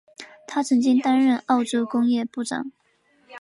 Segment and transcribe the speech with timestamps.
[0.47, 2.71] 他曾经担任澳洲工业部长。